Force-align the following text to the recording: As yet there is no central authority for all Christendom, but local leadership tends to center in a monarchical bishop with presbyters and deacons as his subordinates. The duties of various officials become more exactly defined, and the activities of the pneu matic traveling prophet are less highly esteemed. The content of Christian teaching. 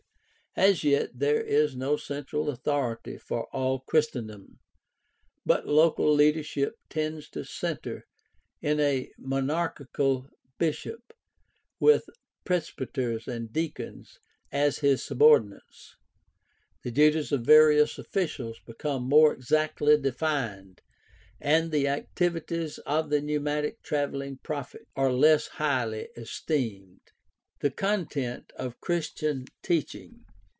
As 0.53 0.83
yet 0.83 1.11
there 1.13 1.39
is 1.41 1.77
no 1.77 1.95
central 1.95 2.49
authority 2.49 3.17
for 3.17 3.45
all 3.55 3.79
Christendom, 3.79 4.59
but 5.45 5.65
local 5.65 6.13
leadership 6.13 6.75
tends 6.89 7.29
to 7.29 7.45
center 7.45 8.03
in 8.61 8.77
a 8.81 9.13
monarchical 9.17 10.27
bishop 10.57 11.13
with 11.79 12.03
presbyters 12.43 13.29
and 13.29 13.53
deacons 13.53 14.17
as 14.51 14.79
his 14.79 15.01
subordinates. 15.05 15.95
The 16.83 16.91
duties 16.91 17.31
of 17.31 17.45
various 17.45 17.97
officials 17.97 18.59
become 18.67 19.03
more 19.07 19.31
exactly 19.31 19.97
defined, 20.01 20.81
and 21.39 21.71
the 21.71 21.87
activities 21.87 22.77
of 22.79 23.09
the 23.09 23.21
pneu 23.21 23.39
matic 23.39 23.75
traveling 23.83 24.39
prophet 24.43 24.85
are 24.97 25.13
less 25.13 25.47
highly 25.47 26.09
esteemed. 26.17 26.99
The 27.61 27.71
content 27.71 28.51
of 28.57 28.81
Christian 28.81 29.45
teaching. 29.63 30.25